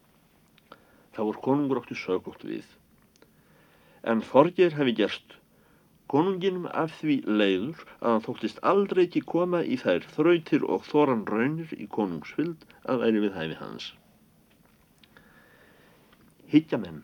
þá 1.16 1.24
er 1.26 1.42
konungur 1.48 1.82
átti 1.82 1.98
sögótt 2.00 2.46
við. 2.48 2.68
En 4.06 4.22
Þorgir 4.22 4.76
hefði 4.78 5.00
gerst 5.02 5.40
Konunginum 6.12 6.68
af 6.70 6.92
því 7.00 7.16
leiður 7.26 7.80
að 7.98 8.12
hann 8.12 8.24
þóttist 8.28 8.60
aldrei 8.72 9.00
ekki 9.08 9.22
koma 9.32 9.64
í 9.66 9.78
þær 9.82 10.04
þrautir 10.14 10.66
og 10.76 10.84
þoran 10.86 11.24
raunir 11.26 11.72
í 11.82 11.88
konungsfyld 11.96 12.66
að 12.86 13.02
væri 13.02 13.24
við 13.24 13.40
hæfi 13.40 13.58
hans. 13.62 13.88
Higgja 16.54 16.78
menn 16.84 17.02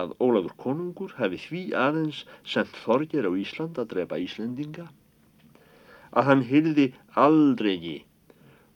að 0.00 0.14
Ólafur 0.22 0.54
konungur 0.62 1.16
hefði 1.18 1.40
því 1.48 1.64
aðeins 1.82 2.22
sendt 2.54 2.78
þorgir 2.84 3.26
á 3.26 3.32
Ísland 3.42 3.82
að 3.82 3.90
drepa 3.96 4.22
Íslendinga 4.22 4.86
að 6.16 6.30
hann 6.30 6.46
hyrði 6.46 6.86
aldrei 7.26 8.06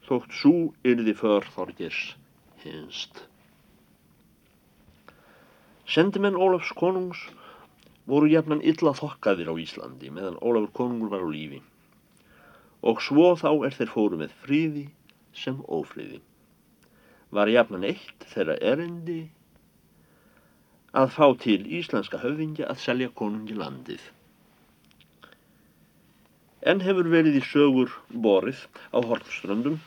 þótt 0.08 0.34
svo 0.42 0.54
yrði 0.82 1.14
för 1.22 1.46
þorgirs 1.54 2.02
hinst. 2.64 3.22
Sendimenn 5.90 6.38
Ólafs 6.38 6.70
konungs 6.78 7.18
voru 8.06 8.28
jafnan 8.30 8.60
illa 8.62 8.92
þokkaðir 8.94 9.50
á 9.50 9.54
Íslandi 9.58 10.10
meðan 10.14 10.38
Ólafur 10.38 10.70
konungur 10.78 11.10
var 11.10 11.24
á 11.26 11.28
lífi 11.30 11.58
og 12.86 13.02
svo 13.04 13.32
þá 13.40 13.50
er 13.66 13.74
þeir 13.76 13.90
fóru 13.94 14.20
með 14.20 14.36
fríði 14.44 14.84
sem 15.36 15.58
ófríði. 15.66 16.20
Var 17.34 17.50
jafnan 17.52 17.88
eitt 17.90 18.24
þeirra 18.32 18.56
erendi 18.70 19.18
að 21.02 21.12
fá 21.16 21.26
til 21.42 21.60
íslenska 21.80 22.22
höfðingja 22.22 22.70
að 22.70 22.80
selja 22.86 23.10
konungi 23.22 23.58
landið. 23.58 24.00
En 26.70 26.82
hefur 26.86 27.10
verið 27.10 27.42
í 27.42 27.44
sögur 27.50 27.92
borið 28.10 28.62
á 28.94 28.98
Hortströndum 29.10 29.78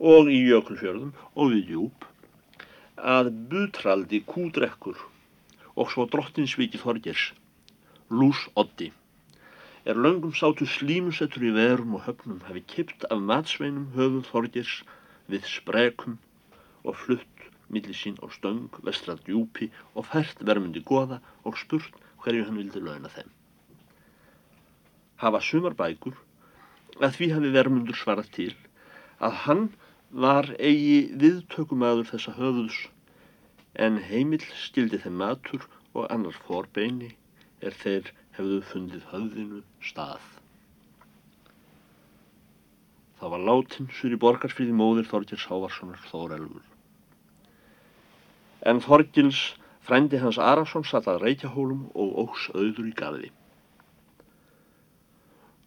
og 0.00 0.32
í 0.32 0.42
Jökulfjörðum 0.48 1.14
og 1.36 1.54
við 1.54 1.76
Júp 1.76 2.06
að 2.96 3.32
butraldi 3.52 4.20
kúdrekkur 4.28 5.00
og 5.76 5.92
svo 5.92 6.06
drottinsviki 6.12 6.80
Þorgers 6.80 7.30
Lús 8.12 8.40
Oddi 8.60 8.90
er 9.84 9.98
löngum 9.98 10.34
sátu 10.36 10.66
slímusettur 10.68 11.46
í 11.48 11.52
verum 11.56 11.96
og 11.98 12.04
höfnum 12.06 12.42
hafi 12.48 12.62
kipt 12.74 13.06
af 13.10 13.22
matsveinum 13.30 13.88
höfuð 13.96 14.28
Þorgers 14.30 14.74
við 15.32 15.48
sprekum 15.48 16.18
og 16.84 16.98
flutt 17.04 17.46
millir 17.72 17.96
sín 17.96 18.18
á 18.20 18.28
stöng, 18.30 18.68
vestrað 18.84 19.22
djúpi 19.26 19.70
og 19.96 20.06
fært 20.10 20.44
vermundi 20.44 20.82
goða 20.84 21.22
og 21.48 21.56
spurt 21.58 21.96
hverju 22.22 22.44
hann 22.46 22.60
vildi 22.60 22.82
launa 22.84 23.10
þeim. 23.10 23.30
Hafa 25.22 25.40
sumar 25.40 25.74
bækur 25.78 26.18
að 27.00 27.16
því 27.16 27.30
hafi 27.34 27.52
vermundur 27.56 27.98
svarað 27.98 28.30
til 28.36 28.52
að 29.18 29.38
hann 29.46 29.68
var 30.12 30.50
eigi 30.60 31.08
viðtökumadur 31.16 32.10
þessa 32.12 32.36
höfuðs 32.36 32.82
en 33.74 33.98
heimil 34.08 34.42
skildi 34.66 35.00
þeim 35.00 35.16
matur 35.22 35.64
og 35.94 36.10
annar 36.12 36.36
fórbeini 36.46 37.12
er 37.64 37.76
þeir 37.82 38.10
hefðu 38.36 38.60
fundið 38.68 39.06
höfðinu 39.12 39.60
stað. 39.80 40.24
Það 43.20 43.32
var 43.34 43.44
látin 43.48 43.88
sur 43.94 44.12
í 44.12 44.18
borgarfríði 44.18 44.74
móðir 44.74 45.08
Þorgils 45.08 45.46
Hávarssonar 45.46 46.00
Þórelfur. 46.10 46.64
En 48.66 48.80
Þorgils 48.82 49.42
frændi 49.86 50.18
hans 50.22 50.40
Arason 50.42 50.84
satt 50.86 51.08
að 51.10 51.22
reykjahólum 51.26 51.86
og 51.94 52.18
óks 52.24 52.48
auður 52.54 52.88
í 52.90 52.94
gardi. 52.98 53.30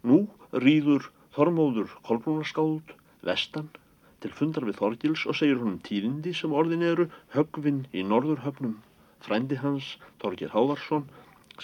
Nú 0.05 0.25
rýður 0.51 1.09
Þormóður 1.35 1.95
Kolbrúnarskáð 2.07 2.93
vestan 3.25 3.71
til 4.23 4.31
fundar 4.39 4.65
við 4.67 4.79
Þorgils 4.79 5.25
og 5.29 5.37
segir 5.39 5.59
honum 5.61 5.81
tíðindi 5.85 6.33
sem 6.37 6.53
orðin 6.53 6.87
eru 6.87 7.09
högvinn 7.35 7.85
í 7.93 8.05
norðurhöfnum. 8.07 8.79
Frændi 9.25 9.57
hans, 9.61 9.95
Þorgir 10.21 10.53
Hávarsson, 10.53 11.07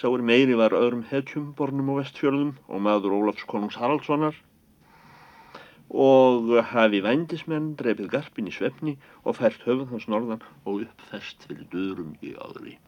Sáur 0.00 0.22
meiri 0.24 0.54
var 0.56 0.72
öðrum 0.72 1.02
hetjum 1.10 1.50
bornum 1.56 1.90
á 1.92 2.00
vestfjörðum 2.00 2.54
og 2.64 2.80
maður 2.80 3.12
Ólafs 3.18 3.44
konungs 3.44 3.76
Haraldssonar 3.76 4.38
og 6.04 6.48
hafi 6.70 7.02
vændismenn 7.04 7.74
drefið 7.76 8.08
garpin 8.14 8.48
í 8.48 8.54
svefni 8.56 8.94
og 9.28 9.36
fært 9.36 9.66
höfuð 9.66 9.92
hans 9.92 10.06
norðan 10.08 10.40
og 10.64 10.86
uppfest 10.86 11.44
fyrir 11.44 11.68
dörum 11.74 12.14
í 12.24 12.32
áðri. 12.32 12.78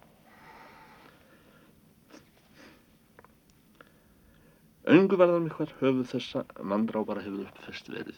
Öngu 4.89 5.21
varðan 5.21 5.45
mikvar 5.51 5.77
höfuð 5.83 6.09
þessa 6.15 6.47
mandrábara 6.73 7.27
hefur 7.27 7.45
uppfest 7.45 7.93
verið, 7.93 8.17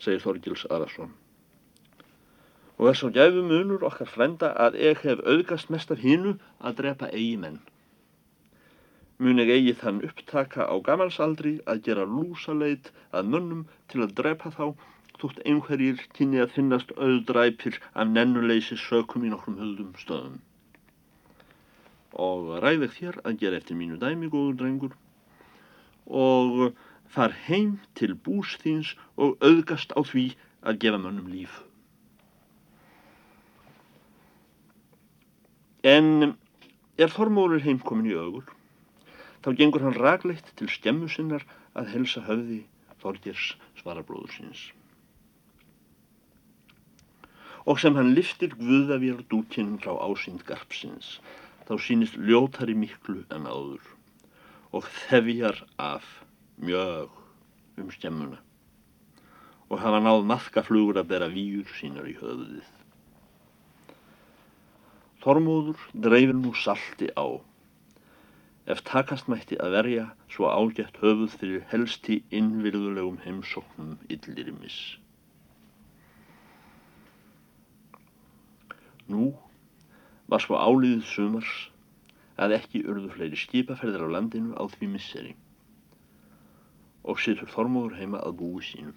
segir 0.00 0.22
Þorgils 0.24 0.66
Arason. 0.70 1.12
Og 2.80 2.88
er 2.88 2.96
svo 2.96 3.10
gæfum 3.12 3.50
unur 3.52 3.84
okkar 3.84 4.08
frenda 4.08 4.54
að 4.66 4.78
ég 4.80 5.02
hef 5.04 5.20
auðgast 5.28 5.72
mest 5.74 5.90
af 5.92 6.00
hinnu 6.00 6.38
að 6.58 6.78
drepa 6.80 7.10
eigi 7.12 7.36
menn. 7.42 7.58
Mun 9.20 9.42
ég 9.42 9.52
eigi 9.52 9.74
þann 9.82 10.00
upptaka 10.08 10.64
á 10.64 10.74
gamalsaldri 10.80 11.58
að 11.68 11.82
gera 11.88 12.06
lúsaleit 12.08 12.88
að 13.12 13.28
mönnum 13.34 13.66
til 13.92 14.00
að 14.06 14.14
drepa 14.22 14.52
þá 14.56 14.64
þótt 15.20 15.42
einhverjir 15.44 16.00
kynni 16.16 16.40
að 16.40 16.54
finnast 16.56 16.94
auðdræpir 16.96 17.76
af 17.92 18.08
nennuleysi 18.08 18.78
sökum 18.80 19.26
í 19.28 19.32
nokkrum 19.34 19.58
höldum 19.60 19.92
stöðum. 20.00 20.38
Og 22.16 22.56
ræðið 22.64 22.96
þér 22.96 23.20
að 23.28 23.36
gera 23.42 23.60
eftir 23.60 23.76
mínu 23.76 24.00
dæmi, 24.00 24.30
góður 24.32 24.56
drengur, 24.62 24.96
og 26.08 26.72
far 27.10 27.34
heim 27.46 27.78
til 27.98 28.14
bús 28.14 28.54
þíns 28.62 28.94
og 29.18 29.40
auðgast 29.42 29.92
á 29.98 30.00
því 30.06 30.30
að 30.62 30.80
gefa 30.84 31.00
mönnum 31.02 31.30
líf. 31.32 31.60
En 35.82 36.34
er 37.00 37.08
Þormóður 37.08 37.64
heimkomin 37.64 38.10
í 38.10 38.16
augur, 38.16 38.44
þá 39.40 39.54
gengur 39.56 39.86
hann 39.86 39.96
ragleitt 39.96 40.52
til 40.60 40.68
skemmu 40.68 41.08
sinnar 41.08 41.46
að 41.72 41.94
helsa 41.94 42.22
höfði 42.26 42.60
Þorgers 43.00 43.54
svarabróður 43.80 44.34
síns. 44.36 44.64
Og 47.64 47.80
sem 47.80 47.96
hann 47.96 48.12
liftir 48.16 48.52
guðavér 48.58 49.24
dúkinn 49.32 49.78
frá 49.80 49.94
ásýnd 50.04 50.44
garpsins, 50.48 51.18
þá 51.64 51.74
sínist 51.80 52.20
ljótari 52.20 52.76
miklu 52.76 53.22
en 53.32 53.48
áður 53.48 53.96
og 54.76 54.86
þefjar 55.08 55.64
af 55.80 56.06
mjög 56.60 57.10
um 57.80 57.90
skemmuna 57.94 58.38
og 59.70 59.78
hafa 59.78 60.00
náð 60.02 60.24
maðkaflugur 60.26 60.98
að 61.00 61.10
bera 61.12 61.28
výur 61.30 61.68
sínar 61.78 62.08
í 62.10 62.16
höfuðið. 62.18 62.70
Þormóður 65.22 65.84
dreifir 66.06 66.34
nú 66.34 66.50
salti 66.58 67.10
á. 67.14 67.38
Ef 68.70 68.82
takast 68.88 69.28
mætti 69.30 69.58
að 69.62 69.76
verja 69.76 70.06
svo 70.32 70.50
ágætt 70.50 70.98
höfuð 71.02 71.36
fyrir 71.38 71.62
helsti 71.70 72.18
innvirðulegum 72.34 73.20
heimsóknum 73.22 73.94
yllirimis. 74.10 74.78
Nú 79.10 79.30
var 80.30 80.42
svo 80.42 80.58
áliðið 80.58 81.06
sumars 81.12 81.54
að 82.40 82.56
ekki 82.58 82.82
urðu 82.90 83.12
fleiri 83.14 83.38
skipaferðir 83.38 84.06
á 84.06 84.08
landinu 84.16 84.58
á 84.58 84.66
því 84.74 84.90
misseri 84.96 85.36
og 87.04 87.20
situr 87.20 87.48
Þormóður 87.50 87.98
heima 88.00 88.20
að 88.24 88.36
búi 88.40 88.64
sínum. 88.64 88.96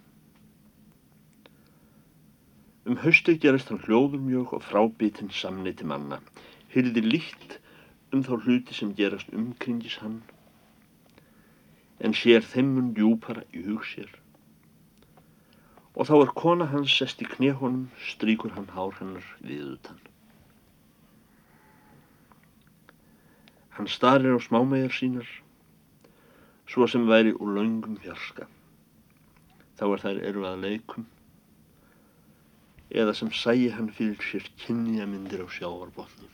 Um 2.84 2.98
haustið 3.00 3.39
gerist 3.46 3.70
hann 3.72 3.80
hljóður 3.86 4.20
mjög 4.20 4.58
og 4.58 4.63
frábitinn 4.68 5.32
samneiti 5.32 5.86
manna. 5.88 6.20
Hyrði 6.74 7.04
líkt 7.06 7.60
um 8.13 8.24
þá 8.26 8.34
hluti 8.44 8.76
sem 8.76 8.92
gerast 8.98 9.32
umkringis 9.34 9.96
hann, 10.04 10.20
en 12.04 12.16
sér 12.18 12.44
þeimun 12.44 12.92
djúpara 12.98 13.46
í 13.56 13.63
hug 13.66 13.86
sér. 13.88 14.10
Og 15.96 16.10
þá 16.10 16.13
er 16.18 16.34
kona 16.42 16.68
hans 16.74 16.92
sest 16.92 17.22
í 17.24 17.30
knehónum, 17.30 17.88
stríkur 18.12 18.54
hann 18.58 18.68
hár 18.76 18.98
hennar 19.00 19.26
við 19.39 19.78
utan. 19.78 20.02
Hann 23.78 23.89
starir 23.89 24.36
á 24.36 24.39
smámegar 24.44 24.94
sínar, 24.94 25.30
svo 26.74 26.88
sem 26.90 27.04
væri 27.06 27.36
úr 27.38 27.52
laungum 27.54 28.00
fjarska. 28.02 28.48
Þá 29.78 29.84
er 29.94 30.02
þær 30.02 30.22
eru 30.30 30.46
að 30.50 30.64
leikum 30.66 31.04
eða 32.94 33.14
sem 33.18 33.30
sæi 33.30 33.68
hann 33.76 33.92
fyrir 33.94 34.26
sér 34.26 34.48
kynniamyndir 34.64 35.44
á 35.46 35.48
sjáarbotni. 35.54 36.32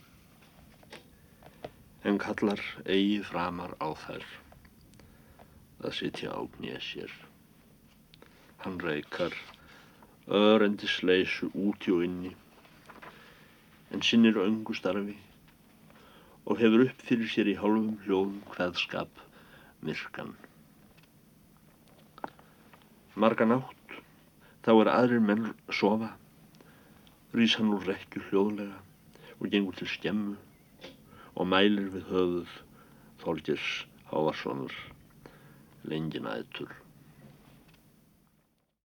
En 2.08 2.16
kallar 2.24 2.64
eigi 2.88 3.20
framar 3.28 3.76
á 3.84 3.92
þær 4.06 4.24
að 5.84 5.96
sitja 6.00 6.32
á 6.32 6.40
gnið 6.56 6.80
sér. 6.88 7.12
Hann 8.64 8.80
reykar 8.80 9.36
öðrendisleisu 10.24 11.52
úti 11.52 11.92
og 11.92 12.04
inni 12.08 12.32
en 13.92 14.08
sinnir 14.08 14.40
öngu 14.40 14.72
starfi 14.72 15.20
og 16.48 16.60
hefur 16.64 16.88
upp 16.88 17.08
fyrir 17.08 17.28
sér 17.28 17.52
í 17.52 17.60
hálfum 17.60 17.98
hljóðum 18.06 18.40
hvaðskap 18.54 19.26
myrkan. 19.86 20.34
Marga 23.16 23.46
nátt 23.48 23.96
þá 24.64 24.72
er 24.74 24.92
aðrir 24.92 25.24
menn 25.24 25.50
sofa 25.72 26.12
rýs 27.36 27.56
hann 27.58 27.72
úr 27.76 27.86
rekju 27.88 28.22
hljóðlega 28.28 28.78
og 29.38 29.50
gengur 29.52 29.76
til 29.78 29.88
skemmu 29.90 30.36
og 31.34 31.48
mælir 31.48 31.90
við 31.94 32.08
höfuð 32.12 32.54
Þorgers 33.22 33.68
Hávarssonar 34.10 34.76
lengin 35.88 36.28
ætur 36.30 36.72